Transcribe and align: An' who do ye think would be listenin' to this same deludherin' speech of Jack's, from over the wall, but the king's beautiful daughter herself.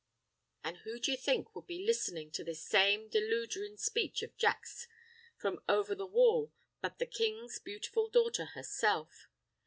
An' 0.63 0.77
who 0.77 0.99
do 0.99 1.11
ye 1.11 1.15
think 1.15 1.53
would 1.55 1.67
be 1.67 1.85
listenin' 1.85 2.31
to 2.31 2.43
this 2.43 2.63
same 2.63 3.07
deludherin' 3.07 3.77
speech 3.77 4.23
of 4.23 4.35
Jack's, 4.35 4.87
from 5.37 5.59
over 5.69 5.93
the 5.93 6.07
wall, 6.07 6.51
but 6.81 6.97
the 6.97 7.05
king's 7.05 7.59
beautiful 7.59 8.09
daughter 8.09 8.45
herself. 8.55 9.27